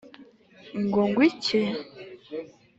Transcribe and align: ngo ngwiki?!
ngo 0.83 1.01
ngwiki?! 1.09 1.61